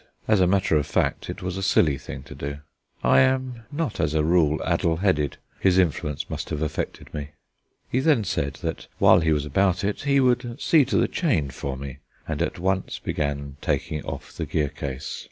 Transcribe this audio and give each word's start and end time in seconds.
As 0.27 0.41
a 0.41 0.47
matter 0.47 0.75
of 0.77 0.87
fact, 0.87 1.29
it 1.29 1.43
was 1.43 1.57
a 1.57 1.61
silly 1.61 1.95
thing 1.95 2.23
to 2.23 2.33
do. 2.33 2.57
I 3.03 3.19
am 3.19 3.65
not 3.71 3.99
as 3.99 4.15
a 4.15 4.23
rule 4.23 4.59
addle 4.63 4.97
headed; 4.97 5.37
his 5.59 5.77
influence 5.77 6.27
must 6.27 6.49
have 6.49 6.63
affected 6.63 7.13
me. 7.13 7.33
He 7.87 7.99
then 7.99 8.23
said 8.23 8.55
that 8.63 8.87
while 8.97 9.19
he 9.19 9.31
was 9.31 9.45
about 9.45 9.83
it 9.83 10.01
he 10.01 10.19
would 10.19 10.59
see 10.59 10.85
to 10.85 10.97
the 10.97 11.07
chain 11.07 11.51
for 11.51 11.77
me, 11.77 11.99
and 12.27 12.41
at 12.41 12.57
once 12.57 12.97
began 12.97 13.57
taking 13.61 14.03
off 14.03 14.33
the 14.33 14.47
gear 14.47 14.69
case. 14.69 15.19